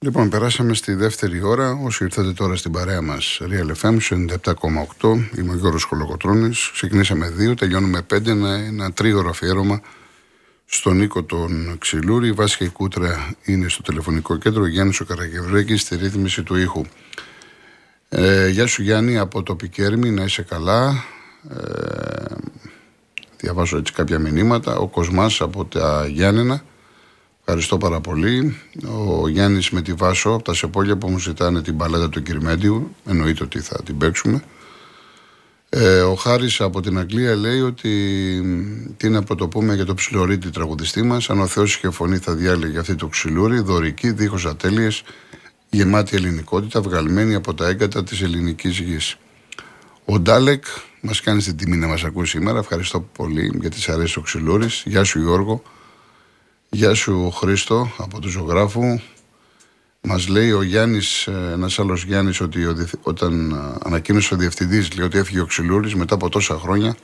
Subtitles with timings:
[0.00, 1.78] Λοιπόν, περάσαμε στη δεύτερη ώρα.
[1.84, 5.28] Όσοι ήρθατε τώρα στην παρέα μας, Real FM 97,8.
[5.38, 6.50] Είμαι ο Γιώργος Κολοκοτρόνη.
[6.72, 8.30] Ξεκινήσαμε δύο, τελειώνουμε πέντε.
[8.30, 9.80] Ένα, ένα τρίωρο αφιέρωμα
[10.64, 12.28] στον Νίκο τον Ξυλούρη.
[12.28, 14.66] Η Βάσια η Κούτρα είναι στο τηλεφωνικό κέντρο.
[14.66, 16.84] Γιάννης ο Καραγευρέκης στη ρύθμιση του ήχου.
[18.08, 21.04] Ε, γεια σου Γιάννη από το Πικέρμι, να είσαι καλά.
[21.50, 22.34] Ε,
[23.36, 24.76] διαβάζω έτσι κάποια μηνύματα.
[24.76, 26.62] Ο Κοσμάς από τα Γιάννενα.
[27.50, 28.56] Ευχαριστώ πάρα πολύ.
[29.20, 32.94] Ο Γιάννης με τη Βάσο από τα Σεπόλια που μου ζητάνε την παλέτα του Κυρμέντιου.
[33.06, 34.42] Εννοείται ότι θα την παίξουμε.
[35.68, 37.90] Ε, ο Χάρης από την Αγγλία λέει ότι
[38.96, 41.30] τι να πρωτοπούμε για το ψιλορίτη τραγουδιστή μας.
[41.30, 45.02] Αν ο Θεός είχε φωνή, θα διάλεγε αυτή το ξυλούρι, δωρική, δίχως ατέλειες,
[45.70, 49.16] γεμάτη ελληνικότητα, βγαλμένη από τα έγκατα της ελληνικής γης.
[50.04, 50.64] Ο Ντάλεκ
[51.00, 52.58] μας κάνει την τιμή να μας ακούει σήμερα.
[52.58, 54.82] Ευχαριστώ πολύ γιατί σε αρέσει ο ξυλούρις.
[54.86, 55.62] Γεια σου Γιώργο.
[56.70, 59.00] Γεια σου Χρήστο από του ζωγράφου.
[60.00, 62.66] Μας λέει ο Γιάννης, ένας άλλος Γιάννης, ότι
[63.02, 66.96] όταν ανακοίνωσε ο διευθυντής λέει ότι έφυγε ο Ξυλούρη μετά από τόσα χρόνια,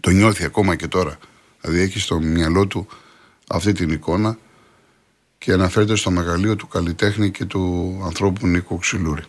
[0.00, 1.18] το νιώθει ακόμα και τώρα.
[1.60, 2.86] Δηλαδή έχει στο μυαλό του
[3.48, 4.38] αυτή την εικόνα
[5.38, 9.22] και αναφέρεται στο μεγαλείο του καλλιτέχνη και του ανθρώπου Νίκο Ξυλούρη.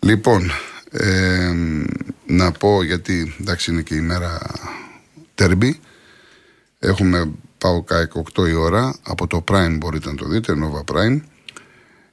[0.00, 0.50] Λοιπόν,
[0.90, 1.52] ε,
[2.26, 4.40] να πω γιατί εντάξει είναι και η μέρα
[5.34, 5.80] τερμπή.
[6.78, 8.94] Έχουμε πάω ΚΑΕΚ 8 η ώρα.
[9.02, 11.20] Από το Prime μπορείτε να το δείτε, Nova Prime.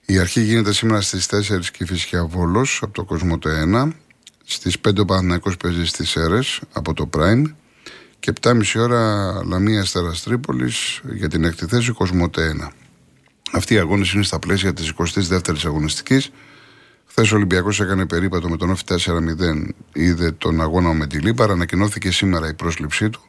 [0.05, 3.91] Η αρχή γίνεται σήμερα στις 4 και φυσικά Βόλος από το Κοσμοτέ 1.
[4.43, 6.39] Στις 5 ο Παναθηναϊκός παίζει στις Έρε
[6.71, 7.43] από το Prime.
[8.19, 12.67] Και 7.30 ώρα Λαμία Αστέρας Τρίπολης για την έκτη θέση Κοσμοτέ 1.
[13.51, 16.31] Αυτή η αγώνες είναι στα πλαίσια της 22η αγωνιστικής.
[17.05, 19.69] Χθες ο Ολυμπιακός έκανε περίπατο με τον F4-0.
[19.93, 21.53] Είδε τον αγώνα με τη Λίπαρα.
[21.53, 23.21] Ανακοινώθηκε σήμερα η πρόσληψή του.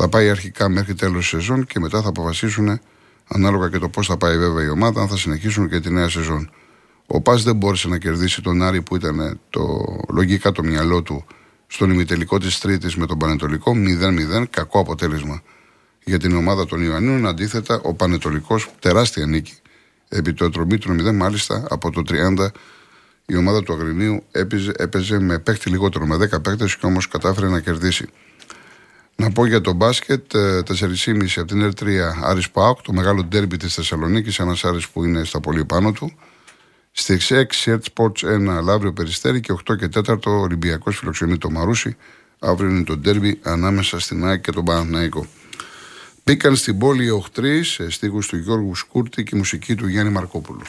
[0.00, 2.80] Θα πάει αρχικά μέχρι τέλος σεζόν και μετά θα αποφασίσουν
[3.28, 6.08] ανάλογα και το πώς θα πάει βέβαια η ομάδα, αν θα συνεχίσουν και τη νέα
[6.08, 6.50] σεζόν.
[7.06, 11.24] Ο Πας δεν μπόρεσε να κερδίσει τον Άρη που ήταν το, λογικά το μυαλό του
[11.66, 13.72] στον ημιτελικό της Τρίτης με τον Πανετολικό
[14.40, 15.42] 0-0, κακό αποτέλεσμα
[16.04, 17.26] για την ομάδα των Ιωαννίνων.
[17.26, 19.54] Αντίθετα, ο Πανετολικός, τεράστια νίκη,
[20.08, 22.48] επί το του 0, μάλιστα από το 30
[23.26, 27.48] η ομάδα του Αγρινίου έπαιζε, έπαιζε με παίχτη λιγότερο, με 10 παίχτε και όμως κατάφερε
[27.48, 28.08] να κερδίσει.
[29.22, 33.74] Να πω για το μπάσκετ, 4,5 από την R3 Άρης Πάοκ, το μεγάλο ντέρμπι της
[33.74, 36.12] Θεσσαλονίκης, ένας Άρης που είναι στα πολύ πάνω του.
[36.92, 41.96] Στις 6 Ert Sports 1 Λαύριο Περιστέρη και 8 και 4 Ολυμπιακός φιλοξενεί το Μαρούσι.
[42.38, 45.26] Αύριο είναι το ντέρμπι ανάμεσα στην ΑΕΚ και τον Παναθναϊκό.
[46.24, 50.62] Μπήκαν στην πόλη οι οχτρείς, στίχους του Γιώργου Σκούρτη και η μουσική του Γιάννη Μαρκόπουλου.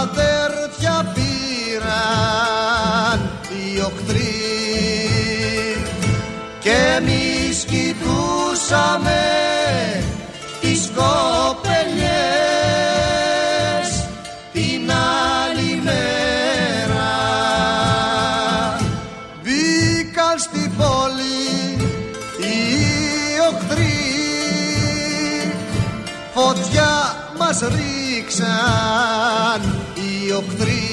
[0.00, 4.34] Αδέρφια πήραν οι οχτροί
[6.60, 9.22] και εμείς κοιτούσαμε
[10.60, 11.35] τις κοπελιές
[30.36, 30.84] οι οχτροί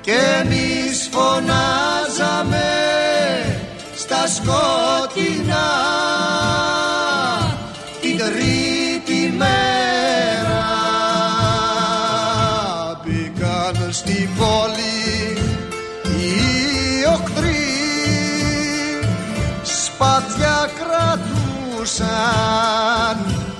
[0.00, 2.70] και εμείς φωνάζαμε
[3.96, 5.68] στα σκότεινα
[8.00, 10.64] την τρίτη μέρα
[13.04, 15.38] μπήκαν στη πόλη
[16.02, 17.66] οι οχτροί
[19.62, 21.96] σπάτια κρατούσαν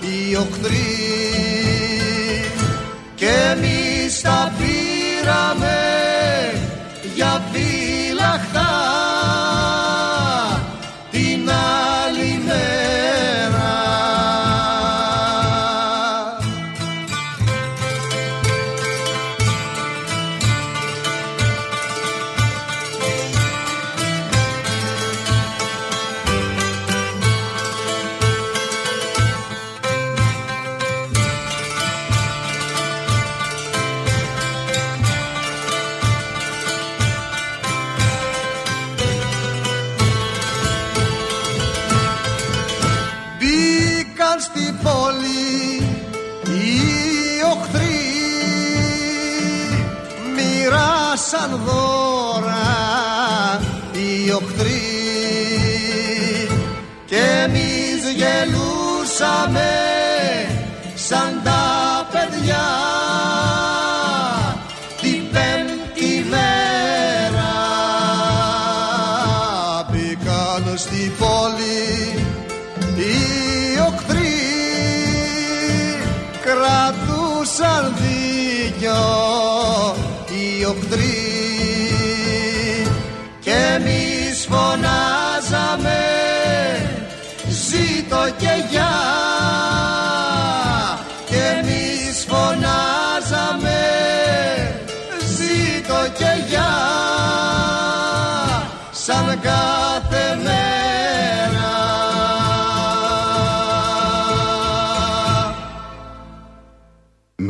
[0.00, 1.65] οι οχτροί και
[4.26, 4.75] εμείς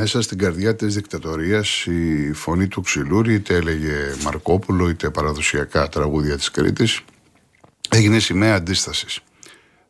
[0.07, 6.37] Μέσα στην καρδιά της δικτατορίας η φωνή του Ξυλούρη είτε έλεγε Μαρκόπουλο είτε παραδοσιακά τραγούδια
[6.37, 7.01] της Κρήτης
[7.91, 9.21] έγινε σημαία αντίστασης.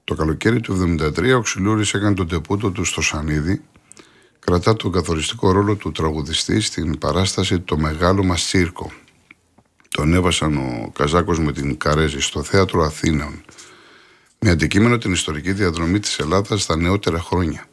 [0.05, 3.63] Το καλοκαίρι του 1973 ο Ξυλούρης έκανε τον τεπούτο του στο Σανίδι
[4.39, 8.93] κρατά τον καθοριστικό ρόλο του τραγουδιστή στην παράσταση «Το μεγάλο μας τσίρκο».
[9.89, 13.45] Τον έβασαν ο Καζάκος με την Καρέζη στο Θέατρο Αθήνων
[14.39, 17.67] με αντικείμενο την ιστορική διαδρομή της Ελλάδας στα νεότερα χρόνια.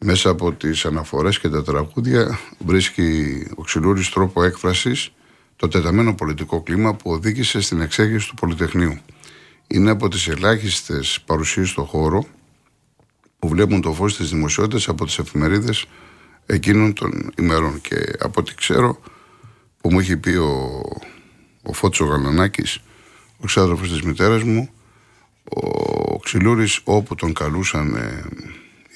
[0.00, 5.12] Μέσα από τις αναφορές και τα τραγούδια βρίσκει ο Ξυλούρης τρόπο έκφρασης
[5.56, 8.98] το τεταμένο πολιτικό κλίμα που οδήγησε στην εξέγερση του Πολυτεχνείου.
[9.66, 12.24] Είναι από τις ελάχιστες παρουσίες στο χώρο
[13.38, 15.86] που βλέπουν το φως της δημοσιότητας από τις εφημερίδες
[16.46, 19.00] εκείνων των ημερών και από ό,τι ξέρω
[19.80, 20.82] που μου είχε πει ο,
[21.62, 22.80] ο Φώτης ο Γαλανάκης
[23.38, 24.70] ο ξάδερφος της μητέρας μου
[25.44, 28.24] ο Ξυλούρης όπου τον καλούσαν ε,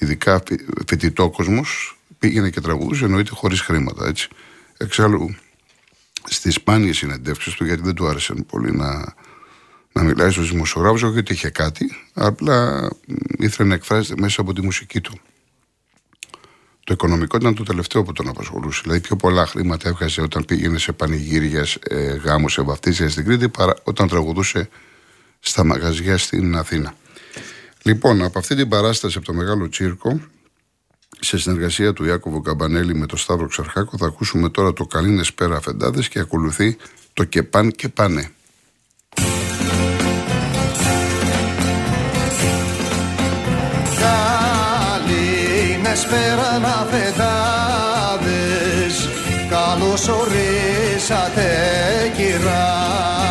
[0.03, 0.43] ειδικά
[0.87, 4.27] φοιτητό κόσμος πήγαινε και τραγουδούσε εννοείται χωρίς χρήματα έτσι.
[4.77, 5.35] Εξάλλου
[6.23, 9.13] στις σπάνιες συνεντεύξεις του γιατί δεν του άρεσε πολύ να,
[9.91, 12.89] να μιλάει στους δημοσιογράφους όχι ότι είχε κάτι απλά
[13.37, 15.19] ήθελε να εκφράζεται μέσα από τη μουσική του.
[16.85, 18.81] Το οικονομικό ήταν το τελευταίο που τον απασχολούσε.
[18.83, 23.49] Δηλαδή, πιο πολλά χρήματα έβγαζε όταν πήγαινε σε πανηγύρια, ε, γάμους, σε βαφτίσια στην Κρήτη,
[23.49, 24.69] παρά όταν τραγουδούσε
[25.39, 26.93] στα μαγαζιά στην Αθήνα.
[27.83, 30.19] Λοιπόν, από αυτή την παράσταση από το Μεγάλο Τσίρκο,
[31.19, 35.55] σε συνεργασία του Ιάκωβου Καμπανέλη με τον Σταύρο Ξαρχάκο, θα ακούσουμε τώρα το Καλίνες Πέρα
[35.55, 36.77] Αφεντάδε και ακολουθεί
[37.13, 38.31] το Και Παν και Πάνε.
[45.59, 48.33] Καληνεσπέρα να φετάδες
[49.49, 51.47] Καλώς ορίσατε
[52.15, 53.22] κυράδες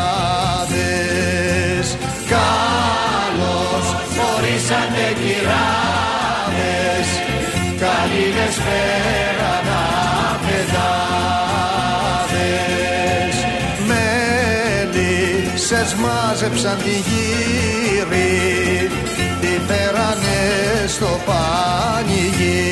[8.53, 9.83] Καληνεσπέρα να
[10.45, 10.97] φετάδες
[13.87, 18.91] Μέλισσες μάζεψαν τη γύρι
[19.41, 20.41] Τη φέρανε
[20.87, 22.72] στο πανηγύρι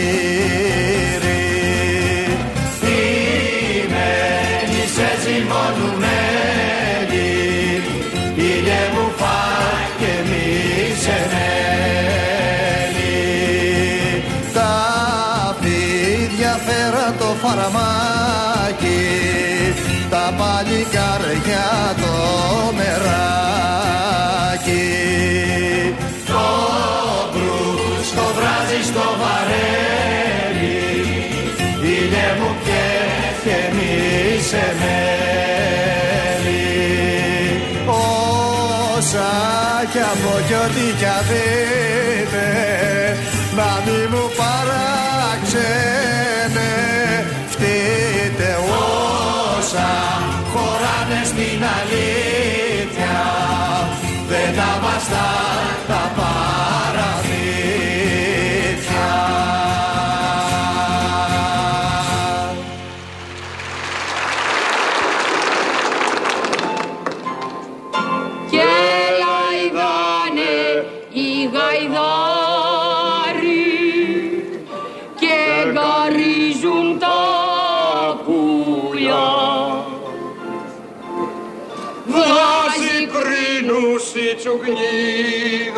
[84.71, 85.73] Krieger,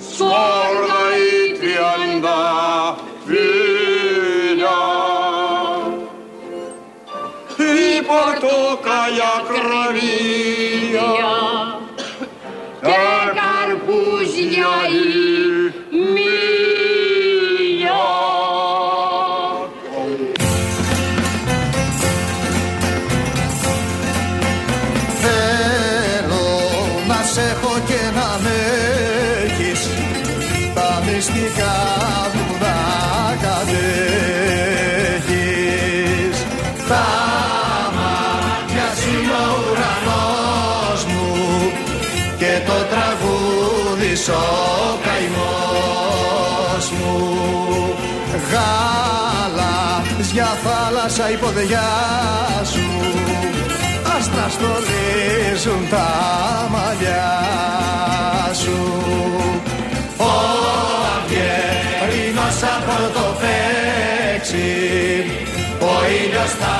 [0.00, 2.96] sorga iti anda
[3.26, 4.80] vilja.
[7.58, 11.12] I portokaja kravija,
[12.82, 15.25] que pužja i
[44.28, 47.14] ο καημός μου.
[48.50, 50.02] Γάλα
[50.32, 51.90] για θάλασσα η ποδιά
[52.72, 52.86] σου.
[54.16, 56.08] Άστρα στολίζουν τα
[56.70, 57.34] μαλλιά
[58.62, 58.78] σου.
[60.16, 60.32] Ο
[61.16, 64.68] Αυγερίνος από το παίξει
[65.80, 66.76] Ο ήλιος θα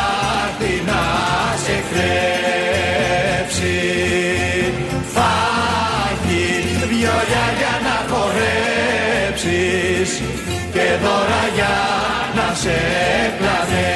[0.46, 1.02] έρθει να
[1.64, 3.36] σε κρέψει
[10.96, 11.74] Και δώρα για
[12.34, 12.76] να σε
[13.38, 13.95] πλανέψει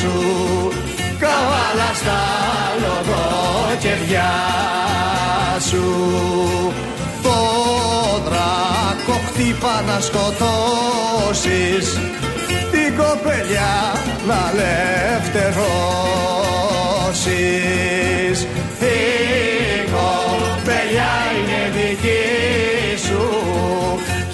[0.00, 0.16] σου
[1.18, 2.22] Καβάλα στα
[2.82, 4.32] λοδόκερδιά
[5.68, 5.86] σου.
[7.22, 7.38] Το
[8.24, 11.86] δράκο χτύπα να σκοτώσεις
[12.70, 13.76] την κοπελιά
[14.26, 15.98] να ελευθερώσεις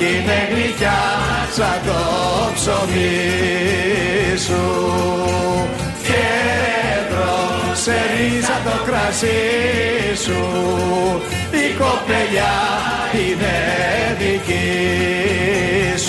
[0.04, 1.02] κι είναι γλυκιά
[1.56, 2.00] σαν το
[2.54, 4.64] ψωμί σου
[6.02, 6.24] και
[7.72, 9.42] σε ρίζα το κρασί
[10.24, 10.40] σου.
[11.50, 12.56] Η κοπελιά
[13.12, 13.56] είναι
[14.18, 14.64] δική
[15.98, 16.03] σου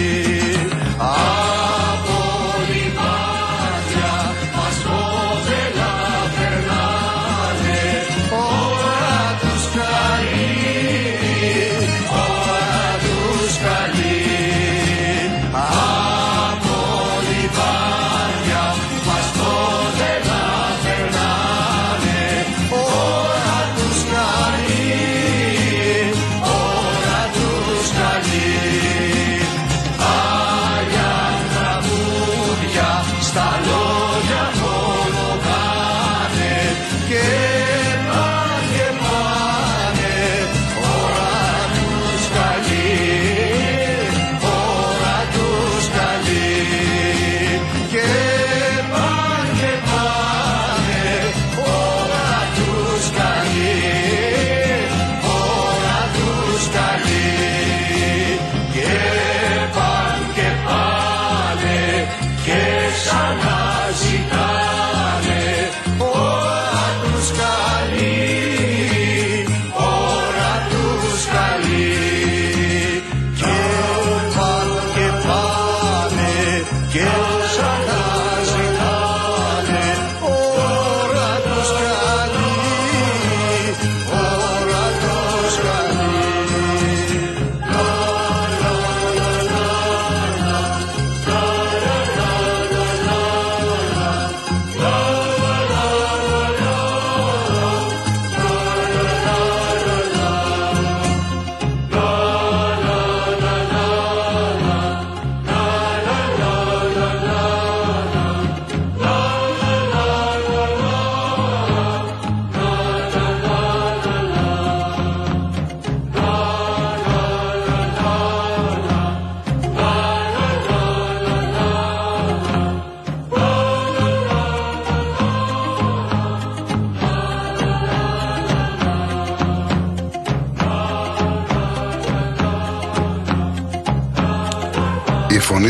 [33.31, 33.80] Star Lord.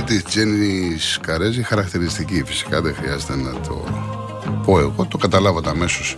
[0.01, 3.83] Φωνή της Τζέννης Καρέζη χαρακτηριστική φυσικά δεν χρειάζεται να το
[4.65, 6.17] πω εγώ, το καταλάβατε αμέσως.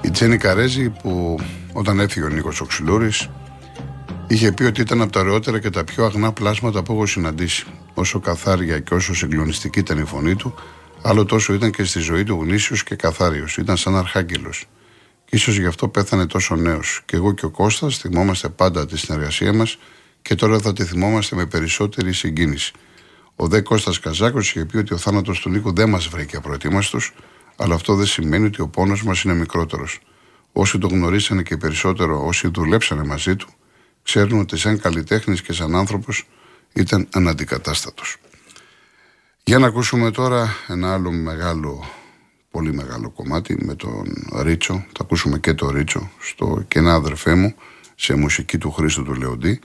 [0.00, 1.38] Η Τζέννη Καρέζη που
[1.72, 3.28] όταν έφυγε ο Νίκος Οξυλούρης
[4.26, 7.66] είχε πει ότι ήταν από τα ωραιότερα και τα πιο αγνά πλάσματα που έχω συναντήσει.
[7.94, 10.54] Όσο καθάρια και όσο συγκλονιστική ήταν η φωνή του,
[11.02, 13.56] άλλο τόσο ήταν και στη ζωή του γνήσιος και καθάριος.
[13.56, 14.66] Ήταν σαν αρχάγγελος.
[15.24, 17.02] Και ίσως γι' αυτό πέθανε τόσο νέος.
[17.04, 19.78] Και εγώ και ο Κώστας θυμόμαστε πάντα τη συνεργασία μας
[20.22, 22.72] και τώρα θα τη θυμόμαστε με περισσότερη συγκίνηση.
[23.40, 27.12] Ο Δε Κώστας Καζάκος είχε πει ότι ο θάνατος του Νίκου δεν μας βρήκε απροετοίμαστος,
[27.56, 30.00] αλλά αυτό δεν σημαίνει ότι ο πόνος μας είναι μικρότερος.
[30.52, 33.48] Όσοι τον γνωρίσανε και περισσότερο, όσοι δουλέψανε μαζί του,
[34.02, 36.26] ξέρουν ότι σαν καλλιτέχνης και σαν άνθρωπος
[36.72, 38.16] ήταν αναντικατάστατος.
[39.44, 41.84] Για να ακούσουμε τώρα ένα άλλο μεγάλο,
[42.50, 44.04] πολύ μεγάλο κομμάτι με τον
[44.42, 44.74] Ρίτσο.
[44.74, 47.54] Θα ακούσουμε και το Ρίτσο στο «Κενά αδερφέ μου»
[47.94, 49.60] σε μουσική του Χρήστου του Λεοντή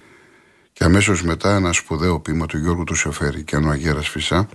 [0.73, 4.47] και αμέσως μετά ένα σπουδαίο ποίημα του Γιώργου του Σεφέρη και ο Αγέρας Φυσά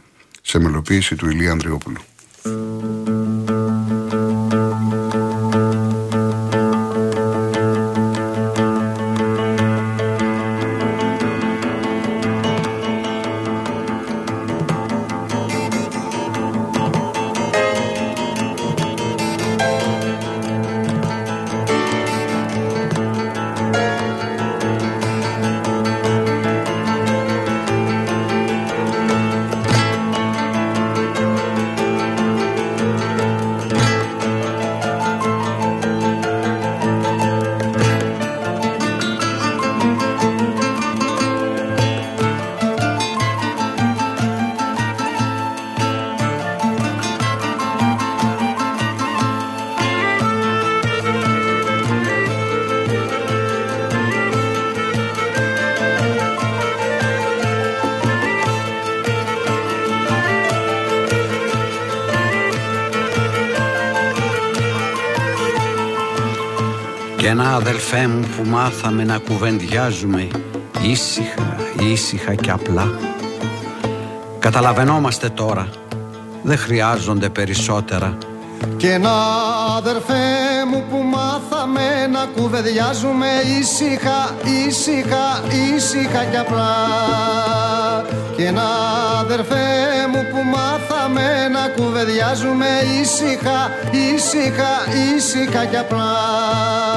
[0.43, 2.01] σε μελοποίηση του Ηλία Ανδριόπουλου.
[67.59, 70.29] Αδελφέ μου που μάθαμε να κουβεντιάζουμε
[70.83, 71.57] ήσυχα,
[71.93, 72.99] ήσυχα και απλά.
[74.39, 75.69] Καταλαβαίνόμαστε τώρα,
[76.43, 78.19] δεν χρειάζονται περισσότερα.
[78.77, 79.13] Και ένα
[79.77, 80.25] αδελφέ
[80.71, 83.27] μου που μάθαμε να κουβεντιάζουμε
[83.59, 84.35] ήσυχα,
[84.67, 85.43] ήσυχα,
[85.75, 86.75] ήσυχα και απλά.
[88.37, 88.69] Και ένα
[89.21, 89.67] αδερφέ
[90.13, 92.67] μου που μάθαμε να κουβεντιάζουμε
[93.01, 94.73] ήσυχα, ήσυχα,
[95.17, 96.88] ήσυχα και απλά.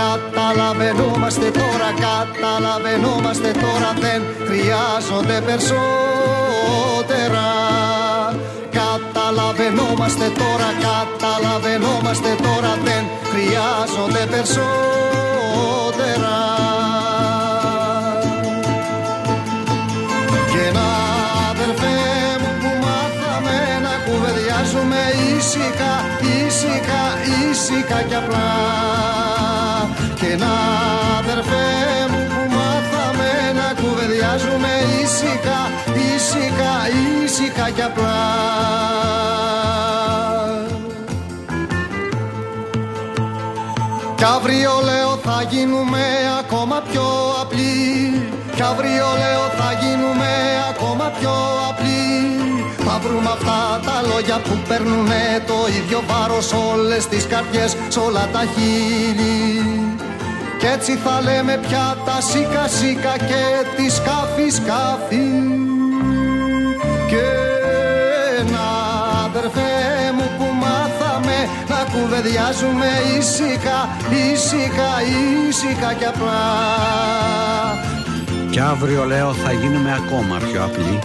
[0.00, 7.48] Καταλαβαίνόμαστε τώρα, καταλαβαίνόμαστε τώρα δεν χρειάζονται περισσότερα.
[8.78, 16.36] Καταλαβαίνόμαστε τώρα, καταλαβαίνόμαστε τώρα δεν χρειάζονται περισσότερα.
[20.50, 20.88] Και ένα
[21.50, 21.96] αδερφέ
[22.40, 23.56] μου που μάθαμε
[23.86, 25.00] να κουβεντιάζουμε
[25.36, 25.92] ήσυχα,
[26.46, 27.02] ήσυχα,
[27.50, 29.35] ήσυχα και απλά.
[30.26, 30.56] Και ένα
[31.18, 31.68] αδερφέ
[32.10, 35.60] μου που μάθαμε να κουβεντιάζουμε ήσυχα,
[36.14, 36.74] ήσυχα,
[37.24, 38.18] ήσυχα και απλά.
[44.16, 46.04] Κι αύριο λέω θα γίνουμε
[46.38, 47.06] ακόμα πιο
[47.40, 48.28] απλοί.
[48.54, 50.30] Κι αύριο λέω θα γίνουμε
[50.70, 51.34] ακόμα πιο
[51.68, 52.08] απλοί.
[52.84, 58.28] Θα βρούμε αυτά τα λόγια που παίρνουνε το ίδιο βάρος όλες τις καρδιές, σ' όλα
[58.32, 59.86] τα χείλη
[60.66, 63.42] Κι έτσι θα λέμε πια τα σίκα σίκα και
[63.76, 65.28] τη σκάφη σκάφη.
[67.10, 67.24] Και
[68.40, 68.66] ένα
[69.24, 69.72] αδερφέ
[70.16, 71.36] μου που μάθαμε
[71.68, 72.86] να κουβεντιάζουμε
[73.18, 73.88] ήσυχα,
[74.32, 74.90] ήσυχα,
[75.48, 76.44] ήσυχα και απλά.
[78.50, 80.98] Κι αύριο λέω θα γίνουμε ακόμα πιο απλοί.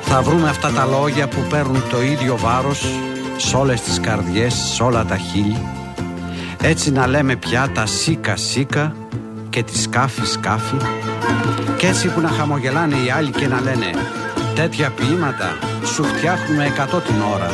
[0.00, 2.84] Θα βρούμε αυτά τα λόγια που παίρνουν το ίδιο βάρος
[3.36, 5.83] Σ' όλες τις καρδιές, σ' όλα τα χείλη
[6.62, 8.96] Έτσι να λέμε πια τα σίκα σίκα
[9.50, 10.76] και τη σκάφη σκάφη.
[11.78, 13.90] Κι έτσι που να χαμογελάνε οι άλλοι και να λένε
[14.54, 17.50] Τέτοια ποίηματα σου φτιάχνουμε εκατό την ώρα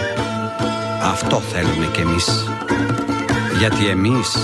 [1.02, 2.48] Αυτό θέλουμε κι εμείς.
[3.58, 4.36] Γιατί εμείς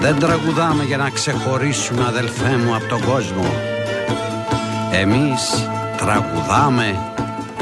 [0.00, 3.54] δεν τραγουδάμε για να ξεχωρίσουμε αδελφέ μου από τον κόσμο.
[4.92, 7.14] Εμείς τραγουδάμε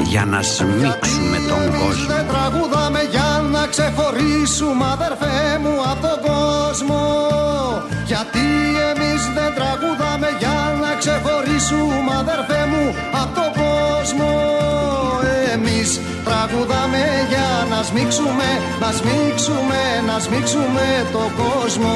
[0.03, 2.80] για να σμίξουμε τον κόσμο
[3.73, 7.01] ξεχωρίσουμε αδερφέ μου από τον κόσμο.
[8.11, 8.47] Γιατί
[8.91, 12.83] εμείς δεν τραγουδάμε για να ξεχωρίσουμε αδερφέ μου
[13.21, 14.31] από τον κόσμο.
[15.53, 15.89] Εμείς
[16.27, 18.49] τραγουδάμε για να σμίξουμε,
[18.81, 21.95] να σμίξουμε, να σμίξουμε τον κόσμο.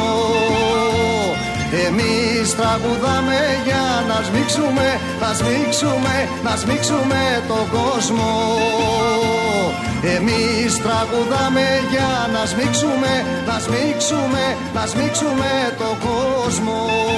[1.88, 4.88] Εμείς τραγουδάμε για να σμίξουμε,
[5.22, 8.32] να σμίξουμε, να σμίξουμε τον κόσμο.
[10.04, 17.15] Εμείς τραγουδάμε για να σμίξουμε, να σμίξουμε, να σμίξουμε τον κόσμο.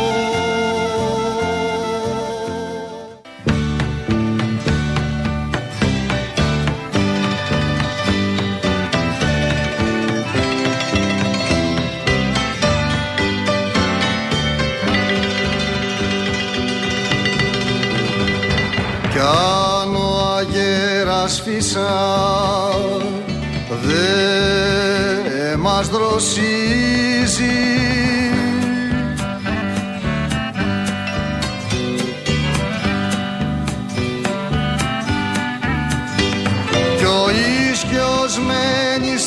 [21.37, 21.89] σφίσα
[23.85, 26.45] δε μας δροσίζει.
[36.97, 37.29] Κι ο
[37.71, 39.17] ίσκιος μένει